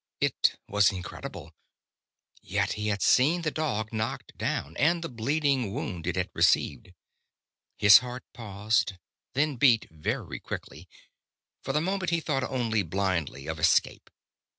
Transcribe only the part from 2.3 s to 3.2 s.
yet he had